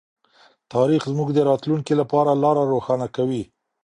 [0.73, 3.43] تاریخ زموږ د راتلونکي لپاره لاره روښانه کوي.